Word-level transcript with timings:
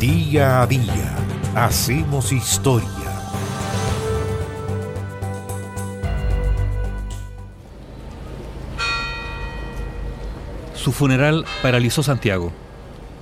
Día 0.00 0.62
a 0.62 0.66
día 0.68 1.16
hacemos 1.56 2.30
historia. 2.30 2.88
Su 10.76 10.92
funeral 10.92 11.44
paralizó 11.62 12.04
Santiago. 12.04 12.52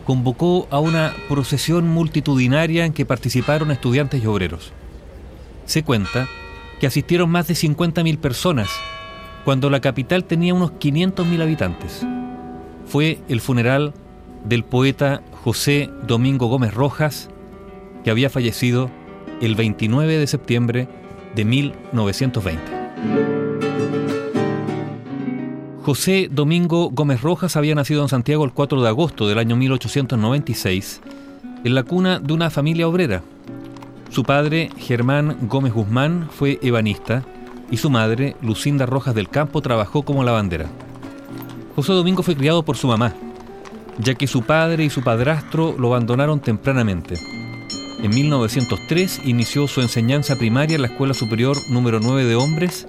Convocó 0.05 0.69
a 0.71 0.79
una 0.79 1.15
procesión 1.31 1.89
multitudinaria 1.89 2.85
en 2.85 2.93
que 2.93 3.07
participaron 3.07 3.71
estudiantes 3.71 4.23
y 4.23 4.27
obreros. 4.27 4.73
Se 5.65 5.83
cuenta 5.83 6.29
que 6.79 6.87
asistieron 6.87 7.31
más 7.31 7.49
de 7.49 7.55
50.000 7.55 8.19
personas, 8.19 8.69
cuando 9.47 9.71
la 9.71 9.81
capital 9.81 10.25
tenía 10.25 10.53
unos 10.53 10.73
500.000 10.73 11.43
habitantes. 11.43 12.07
Fue 12.85 13.21
el 13.31 13.41
funeral 13.41 13.95
del 14.45 14.63
poeta 14.63 15.23
José 15.47 15.91
Domingo 16.05 16.49
Gómez 16.49 16.75
Rojas, 16.75 17.31
que 18.03 18.11
había 18.11 18.29
fallecido 18.29 18.91
el 19.41 19.55
29 19.55 20.19
de 20.19 20.27
septiembre 20.27 20.89
de 21.37 21.45
1920. 21.45 22.63
José 25.85 26.29
Domingo 26.33 26.91
Gómez 26.91 27.23
Rojas 27.23 27.55
había 27.55 27.77
nacido 27.77 28.03
en 28.03 28.09
Santiago 28.09 28.45
el 28.45 28.51
4 28.51 28.83
de 28.83 28.89
agosto 28.89 29.29
del 29.29 29.39
año 29.39 29.55
1896, 29.55 31.01
en 31.63 31.75
la 31.77 31.85
cuna 31.85 32.19
de 32.19 32.33
una 32.33 32.51
familia 32.51 32.89
obrera. 32.89 33.23
Su 34.11 34.25
padre, 34.25 34.71
Germán 34.79 35.37
Gómez 35.43 35.73
Guzmán, 35.73 36.29
fue 36.29 36.59
ebanista 36.61 37.23
y 37.71 37.77
su 37.77 37.89
madre, 37.89 38.35
Lucinda 38.43 38.85
Rojas 38.85 39.15
del 39.15 39.29
Campo, 39.29 39.63
trabajó 39.63 40.03
como 40.03 40.25
lavandera. 40.25 40.67
José 41.77 41.93
Domingo 41.93 42.25
fue 42.25 42.35
criado 42.35 42.65
por 42.65 42.77
su 42.77 42.89
mamá, 42.89 43.15
ya 43.99 44.15
que 44.15 44.27
su 44.27 44.43
padre 44.43 44.85
y 44.85 44.91
su 44.91 45.03
padrastro 45.03 45.75
lo 45.79 45.89
abandonaron 45.89 46.41
tempranamente. 46.41 47.15
En 48.03 48.11
1903 48.11 49.23
inició 49.25 49.67
su 49.67 49.81
enseñanza 49.81 50.37
primaria 50.37 50.77
en 50.77 50.83
la 50.83 50.89
Escuela 50.89 51.15
Superior 51.15 51.57
número 51.71 51.99
9 52.01 52.25
de 52.25 52.35
Hombres 52.35 52.87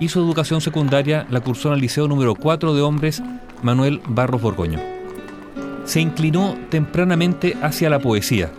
y 0.00 0.08
su 0.08 0.20
educación 0.20 0.60
secundaria 0.60 1.26
la 1.30 1.40
cursó 1.40 1.68
en 1.68 1.74
el 1.74 1.80
Liceo 1.80 2.08
número 2.08 2.34
4 2.34 2.74
de 2.74 2.82
Hombres 2.82 3.22
Manuel 3.62 4.00
Barros 4.08 4.40
Borgoño. 4.40 4.80
Se 5.84 6.00
inclinó 6.00 6.56
tempranamente 6.70 7.56
hacia 7.62 7.90
la 7.90 8.00
poesía. 8.00 8.50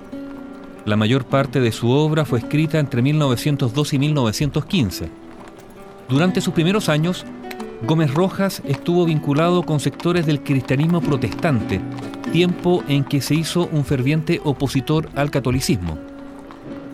La 0.85 0.95
mayor 0.95 1.25
parte 1.25 1.59
de 1.59 1.71
su 1.71 1.89
obra 1.89 2.25
fue 2.25 2.39
escrita 2.39 2.79
entre 2.79 3.01
1902 3.01 3.93
y 3.93 3.99
1915. 3.99 5.09
Durante 6.07 6.39
sus 6.39 6.53
primeros 6.53 6.87
años, 6.87 7.25
Gómez 7.83 8.11
Rojas 8.13 8.63
estuvo 8.65 9.05
vinculado 9.05 9.63
con 9.63 9.79
sectores 9.79 10.25
del 10.25 10.41
cristianismo 10.41 10.99
protestante, 10.99 11.79
tiempo 12.31 12.83
en 12.87 13.03
que 13.03 13.21
se 13.21 13.35
hizo 13.35 13.69
un 13.71 13.85
ferviente 13.85 14.41
opositor 14.43 15.09
al 15.15 15.29
catolicismo. 15.29 15.97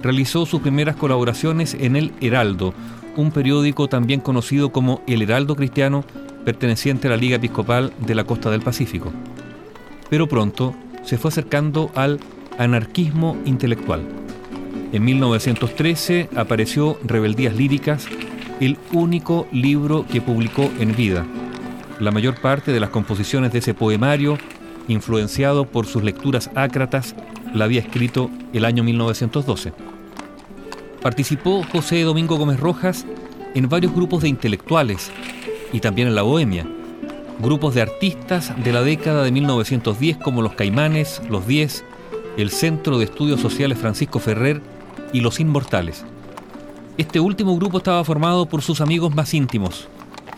Realizó 0.02 0.45
sus 0.45 0.62
primeras 0.62 0.98
colaboraciones 0.98 1.73
en 1.80 1.95
El 1.95 2.12
Heraldo, 2.20 2.73
un 3.16 3.31
periódico 3.31 3.88
también 3.88 4.20
conocido 4.20 4.73
como 4.73 5.02
El 5.08 5.22
Heraldo 5.22 5.56
Cristiano, 5.56 6.03
perteneciente 6.44 7.08
a 7.08 7.12
la 7.12 7.18
Liga 7.18 7.38
Episcopal 7.38 7.94
de 8.06 8.16
la 8.16 8.25
Costa 8.25 8.52
del 8.52 8.62
Pacífico. 8.62 9.14
Pero 10.09 10.28
pronto 10.28 10.75
se 11.03 11.18
fue 11.18 11.30
acercando 11.30 11.92
al 11.95 12.20
anarquismo 12.58 13.38
intelectual. 13.45 14.02
En 14.92 15.06
1913 15.06 16.30
apareció 16.36 17.00
Rebeldías 17.03 17.56
Líricas, 17.56 18.06
el 18.59 18.78
único 18.92 19.48
libro 19.52 20.06
que 20.12 20.22
publicó 20.22 20.70
en 20.80 20.96
vida. 20.96 21.26
La 22.00 22.12
mayor 22.12 22.40
parte 22.42 22.72
de 22.72 22.80
las 22.80 22.90
composiciones 22.90 23.52
de 23.52 23.59
ese 23.59 23.73
poemario, 23.73 24.38
influenciado 24.88 25.66
por 25.66 25.86
sus 25.86 26.04
lecturas 26.04 26.50
ácratas, 26.56 27.16
la 27.54 27.66
había 27.66 27.81
escrito 27.81 28.30
el 28.52 28.66
año 28.66 28.84
1912. 28.84 29.74
Participó 31.02 31.64
José 31.72 32.02
Domingo 32.02 32.38
Gómez 32.38 32.59
Rojas 32.59 33.06
en 33.53 33.69
varios 33.69 33.94
grupos 33.94 34.24
de 34.24 34.30
intelectuales 34.30 35.12
y 35.72 35.80
también 35.80 36.08
en 36.08 36.16
la 36.16 36.22
Bohemia, 36.22 36.66
grupos 37.40 37.75
de 37.75 37.81
artistas 37.81 38.53
de 38.63 38.72
la 38.72 38.81
década 38.81 39.24
de 39.24 39.31
1910 39.31 40.18
como 40.18 40.42
los 40.42 40.53
Caimanes, 40.53 41.22
los 41.30 41.47
Diez, 41.47 41.84
el 42.38 42.50
Centro 42.50 42.97
de 42.97 43.06
Estudios 43.06 43.40
Sociales 43.40 43.78
Francisco 43.78 44.19
Ferrer 44.19 44.62
y 45.12 45.22
los 45.22 45.40
Inmortales. 45.40 46.06
Este 46.96 47.20
último 47.20 47.56
grupo 47.58 47.80
estaba 47.80 48.04
formado 48.04 48.46
por 48.46 48.62
sus 48.62 48.80
amigos 48.80 49.16
más 49.16 49.34
íntimos, 49.34 49.88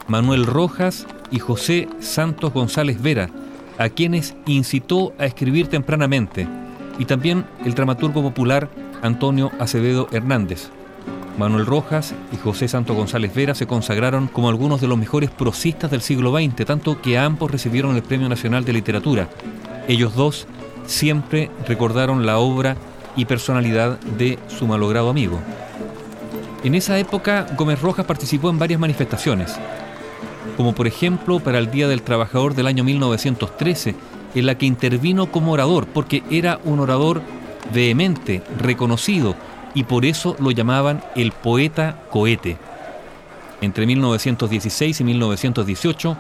Manuel 0.07 0.45
Rojas 0.45 1.05
y 1.29 1.39
José 1.39 1.89
Santos 1.99 2.53
González 2.53 3.01
Vera, 3.01 3.29
a 3.77 3.89
quienes 3.89 4.35
incitó 4.45 5.11
a 5.19 5.25
escribir 5.25 5.67
tempranamente, 5.67 6.47
y 6.97 7.03
también 7.03 7.45
el 7.65 7.73
dramaturgo 7.73 8.21
popular 8.21 8.69
Antonio 9.01 9.51
Acevedo 9.59 10.07
Hernández. 10.13 10.69
Manuel 11.37 11.65
Rojas 11.65 12.15
y 12.31 12.37
José 12.37 12.69
Santos 12.69 12.95
González 12.95 13.35
Vera 13.35 13.53
se 13.53 13.67
consagraron 13.67 14.27
como 14.27 14.47
algunos 14.47 14.79
de 14.79 14.87
los 14.87 14.97
mejores 14.97 15.31
prosistas 15.31 15.91
del 15.91 15.99
siglo 15.99 16.31
XX, 16.31 16.65
tanto 16.65 17.01
que 17.01 17.17
ambos 17.17 17.51
recibieron 17.51 17.97
el 17.97 18.03
Premio 18.03 18.29
Nacional 18.29 18.63
de 18.63 18.71
Literatura. 18.71 19.27
Ellos 19.89 20.15
dos 20.15 20.47
siempre 20.85 21.51
recordaron 21.67 22.25
la 22.25 22.37
obra 22.37 22.77
y 23.17 23.25
personalidad 23.25 23.99
de 23.99 24.39
su 24.47 24.67
malogrado 24.67 25.09
amigo. 25.09 25.41
En 26.65 26.73
esa 26.73 26.97
época, 26.97 27.45
Gómez 27.55 27.79
Rojas 27.79 28.07
participó 28.07 28.49
en 28.49 28.57
varias 28.57 28.79
manifestaciones, 28.79 29.55
como 30.57 30.73
por 30.73 30.87
ejemplo 30.87 31.39
para 31.39 31.59
el 31.59 31.69
Día 31.69 31.87
del 31.87 32.01
Trabajador 32.01 32.55
del 32.55 32.65
año 32.65 32.83
1913, 32.83 33.93
en 34.33 34.45
la 34.47 34.57
que 34.57 34.65
intervino 34.65 35.31
como 35.31 35.51
orador, 35.51 35.85
porque 35.85 36.23
era 36.31 36.59
un 36.63 36.79
orador 36.79 37.21
vehemente, 37.71 38.41
reconocido, 38.57 39.35
y 39.75 39.83
por 39.83 40.05
eso 40.05 40.35
lo 40.39 40.49
llamaban 40.49 41.03
el 41.15 41.33
poeta 41.33 42.01
cohete. 42.09 42.57
Entre 43.61 43.85
1916 43.85 45.01
y 45.01 45.03
1918, 45.03 46.17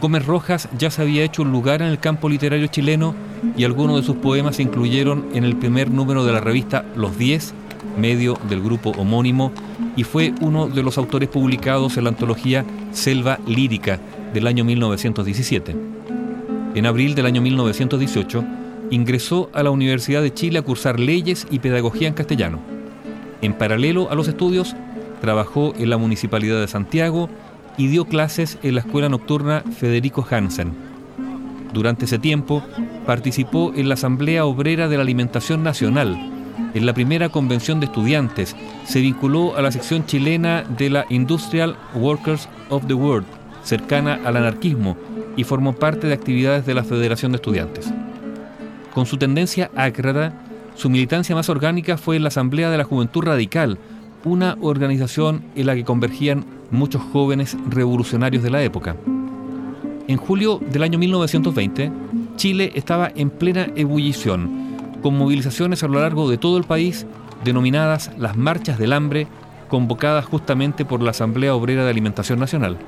Gómez 0.00 0.24
Rojas 0.24 0.70
ya 0.78 0.90
se 0.90 1.02
había 1.02 1.22
hecho 1.22 1.42
un 1.42 1.52
lugar 1.52 1.82
en 1.82 1.88
el 1.88 1.98
campo 1.98 2.30
literario 2.30 2.68
chileno 2.68 3.14
y 3.58 3.64
algunos 3.64 3.96
de 3.96 4.06
sus 4.06 4.16
poemas 4.16 4.56
se 4.56 4.62
incluyeron 4.62 5.26
en 5.34 5.44
el 5.44 5.54
primer 5.54 5.90
número 5.90 6.24
de 6.24 6.32
la 6.32 6.40
revista 6.40 6.86
Los 6.96 7.18
Diez, 7.18 7.52
medio 7.96 8.38
del 8.48 8.62
grupo 8.62 8.90
homónimo, 8.90 9.52
y 9.96 10.04
fue 10.04 10.34
uno 10.40 10.68
de 10.68 10.82
los 10.82 10.98
autores 10.98 11.28
publicados 11.28 11.96
en 11.96 12.04
la 12.04 12.10
antología 12.10 12.64
Selva 12.92 13.38
Lírica 13.46 14.00
del 14.32 14.46
año 14.46 14.64
1917. 14.64 15.76
En 16.74 16.86
abril 16.86 17.14
del 17.14 17.26
año 17.26 17.42
1918 17.42 18.44
ingresó 18.90 19.50
a 19.52 19.62
la 19.62 19.70
Universidad 19.70 20.22
de 20.22 20.32
Chile 20.32 20.58
a 20.58 20.62
cursar 20.62 20.98
leyes 20.98 21.46
y 21.50 21.58
pedagogía 21.58 22.08
en 22.08 22.14
castellano. 22.14 22.60
En 23.42 23.54
paralelo 23.54 24.10
a 24.10 24.14
los 24.14 24.28
estudios, 24.28 24.74
trabajó 25.20 25.74
en 25.78 25.90
la 25.90 25.98
Municipalidad 25.98 26.60
de 26.60 26.68
Santiago 26.68 27.28
y 27.76 27.86
dio 27.88 28.06
clases 28.06 28.58
en 28.62 28.74
la 28.74 28.80
Escuela 28.80 29.08
Nocturna 29.08 29.62
Federico 29.78 30.26
Hansen. 30.28 30.72
Durante 31.72 32.04
ese 32.04 32.18
tiempo, 32.18 32.62
participó 33.06 33.72
en 33.74 33.88
la 33.88 33.94
Asamblea 33.94 34.44
Obrera 34.44 34.88
de 34.88 34.96
la 34.96 35.02
Alimentación 35.02 35.62
Nacional, 35.62 36.31
en 36.74 36.86
la 36.86 36.94
primera 36.94 37.28
convención 37.28 37.80
de 37.80 37.86
estudiantes, 37.86 38.56
se 38.84 39.00
vinculó 39.00 39.56
a 39.56 39.62
la 39.62 39.72
sección 39.72 40.06
chilena 40.06 40.62
de 40.62 40.90
la 40.90 41.06
Industrial 41.10 41.76
Workers 41.94 42.48
of 42.70 42.86
the 42.86 42.94
World, 42.94 43.26
cercana 43.62 44.20
al 44.24 44.36
anarquismo, 44.36 44.96
y 45.36 45.44
formó 45.44 45.74
parte 45.74 46.06
de 46.06 46.14
actividades 46.14 46.66
de 46.66 46.74
la 46.74 46.84
Federación 46.84 47.32
de 47.32 47.36
Estudiantes. 47.36 47.92
Con 48.94 49.06
su 49.06 49.16
tendencia 49.16 49.70
ácrata, 49.74 50.32
su 50.74 50.90
militancia 50.90 51.34
más 51.34 51.48
orgánica 51.48 51.96
fue 51.96 52.16
en 52.16 52.22
la 52.22 52.28
Asamblea 52.28 52.70
de 52.70 52.78
la 52.78 52.84
Juventud 52.84 53.22
Radical, 53.22 53.78
una 54.24 54.56
organización 54.60 55.42
en 55.54 55.66
la 55.66 55.74
que 55.74 55.84
convergían 55.84 56.44
muchos 56.70 57.02
jóvenes 57.12 57.56
revolucionarios 57.68 58.42
de 58.42 58.50
la 58.50 58.62
época. 58.62 58.96
En 60.08 60.16
julio 60.16 60.60
del 60.70 60.82
año 60.82 60.98
1920, 60.98 61.92
Chile 62.36 62.72
estaba 62.74 63.10
en 63.14 63.30
plena 63.30 63.68
ebullición, 63.76 64.61
con 65.02 65.18
movilizaciones 65.18 65.82
a 65.82 65.88
lo 65.88 66.00
largo 66.00 66.30
de 66.30 66.38
todo 66.38 66.56
el 66.56 66.64
país 66.64 67.06
denominadas 67.44 68.10
las 68.18 68.36
Marchas 68.36 68.78
del 68.78 68.92
Hambre, 68.92 69.26
convocadas 69.68 70.24
justamente 70.24 70.84
por 70.84 71.02
la 71.02 71.10
Asamblea 71.10 71.54
Obrera 71.54 71.84
de 71.84 71.90
Alimentación 71.90 72.38
Nacional. 72.38 72.78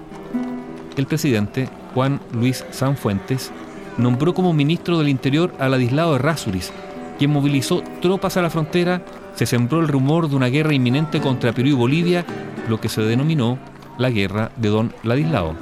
El 0.97 1.07
presidente, 1.07 1.69
Juan 1.95 2.21
Luis 2.33 2.65
Sanfuentes, 2.71 3.51
nombró 3.99 4.35
como 4.35 4.53
ministro 4.53 4.99
del 4.99 5.09
Interior 5.09 5.53
a 5.59 5.69
Ladislao 5.69 6.19
Rasuris, 6.19 6.73
quien 7.19 7.31
movilizó 7.31 7.83
tropas 8.01 8.37
a 8.37 8.43
la 8.43 8.51
frontera, 8.51 9.03
se 9.35 9.47
sembró 9.47 9.81
el 9.81 9.89
rumor 9.89 10.29
de 10.29 10.37
una 10.37 10.47
guerra 10.47 10.75
inminente 10.75 11.21
contra 11.21 11.53
Perú 11.53 11.69
y 11.69 11.73
Bolivia, 11.73 12.25
lo 12.69 12.81
que 12.81 12.89
se 12.89 13.03
denominó 13.03 13.59
la 13.99 14.11
Guerra 14.11 14.51
de 14.57 14.69
Don 14.69 14.93
Ladislao. 15.03 15.55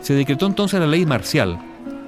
Se 0.00 0.14
decretó 0.14 0.46
entonces 0.46 0.80
la 0.80 0.86
ley 0.86 1.06
marcial. 1.06 1.58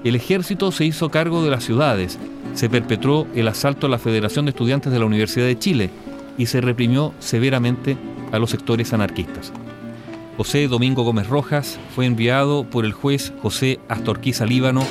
El 0.05 0.17
ejército 0.17 0.71
se 0.71 0.85
hizo 0.85 1.11
cargo 1.11 1.43
de 1.43 1.51
las 1.51 1.65
ciudades, 1.65 2.19
se 2.53 2.69
perpetró 2.69 3.27
el 3.35 3.49
asalto 3.49 3.87
a 3.87 3.91
la 3.91 3.99
Federación 3.99 4.45
de 4.45 4.51
Estudiantes 4.51 4.93
de 4.93 4.99
la 4.99 5.07
Universidad 5.07 5.47
de 5.47 5.59
Chile 5.59 5.89
y 6.37 6.45
se 6.45 6.61
reprimió 6.61 7.15
severamente 7.21 7.97
a 8.31 8.39
los 8.39 8.51
sectores 8.51 8.93
anarquistas. 8.93 9.51
José 10.37 10.69
Domingo 10.69 11.05
Gómez 11.05 11.29
Rojas 11.29 11.79
fue 11.95 12.05
enviado 12.05 12.69
por 12.69 12.85
el 12.85 12.93
juez 12.93 13.33
José 13.41 13.81
Astorquiza 13.89 14.45
Líbano 14.45 14.87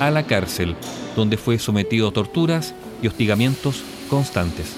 a 0.00 0.10
la 0.10 0.24
cárcel, 0.24 0.76
donde 1.16 1.38
fue 1.38 1.58
sometido 1.58 2.08
a 2.08 2.12
torturas 2.12 2.74
y 3.00 3.06
hostigamientos 3.06 3.82
constantes. 4.10 4.76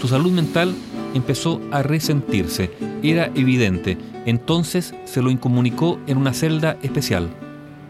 Su 0.00 0.06
salud 0.06 0.30
mental 0.30 0.72
empezó 1.14 1.60
a 1.72 1.82
resentirse, 1.82 2.70
era 3.02 3.26
evidente, 3.34 3.98
entonces 4.24 4.94
se 5.04 5.20
lo 5.20 5.32
incomunicó 5.32 5.98
en 6.06 6.18
una 6.18 6.32
celda 6.32 6.76
especial. 6.82 7.28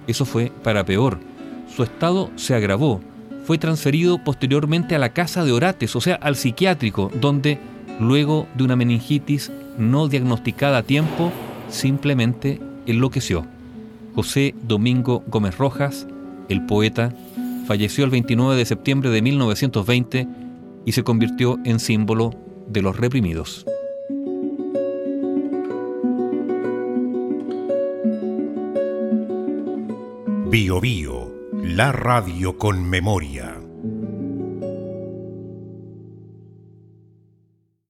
Eso 0.06 0.24
fue 0.24 0.52
para 0.62 0.84
peor. 0.84 1.18
Su 1.74 1.82
estado 1.82 2.30
se 2.36 2.54
agravó. 2.54 3.00
Fue 3.44 3.58
transferido 3.58 4.22
posteriormente 4.22 4.94
a 4.94 4.98
la 4.98 5.12
casa 5.12 5.44
de 5.44 5.52
Orates, 5.52 5.94
o 5.96 6.00
sea, 6.00 6.14
al 6.16 6.36
psiquiátrico, 6.36 7.10
donde, 7.20 7.58
luego 8.00 8.46
de 8.54 8.64
una 8.64 8.76
meningitis 8.76 9.52
no 9.76 10.08
diagnosticada 10.08 10.78
a 10.78 10.82
tiempo, 10.82 11.30
simplemente 11.68 12.60
enloqueció. 12.86 13.46
José 14.14 14.54
Domingo 14.62 15.24
Gómez 15.26 15.58
Rojas, 15.58 16.06
el 16.48 16.64
poeta, 16.66 17.12
falleció 17.66 18.04
el 18.04 18.10
29 18.10 18.56
de 18.56 18.64
septiembre 18.64 19.10
de 19.10 19.22
1920 19.22 20.28
y 20.86 20.92
se 20.92 21.02
convirtió 21.02 21.58
en 21.64 21.80
símbolo 21.80 22.34
de 22.68 22.82
los 22.82 22.96
reprimidos. 22.96 23.66
Bio, 30.54 30.78
Bio 30.78 31.32
la 31.50 31.90
radio 31.90 32.56
con 32.56 32.88
memoria. 32.88 33.63